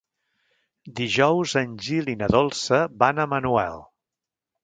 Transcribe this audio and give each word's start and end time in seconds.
Dijous 0.99 1.53
en 1.61 1.75
Gil 1.89 2.09
i 2.15 2.17
na 2.23 2.31
Dolça 2.35 2.81
van 3.03 3.21
a 3.25 3.29
Manuel. 3.35 3.81